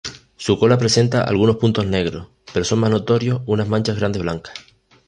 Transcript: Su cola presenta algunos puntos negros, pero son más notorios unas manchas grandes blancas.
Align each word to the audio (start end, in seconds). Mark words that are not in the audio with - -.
Su 0.35 0.57
cola 0.57 0.79
presenta 0.79 1.23
algunos 1.23 1.57
puntos 1.57 1.85
negros, 1.85 2.25
pero 2.51 2.65
son 2.65 2.79
más 2.79 2.89
notorios 2.89 3.41
unas 3.45 3.69
manchas 3.69 3.97
grandes 3.97 4.23
blancas. 4.23 4.55